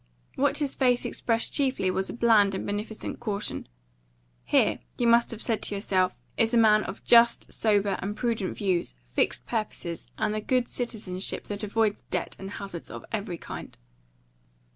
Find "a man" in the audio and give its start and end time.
6.55-6.83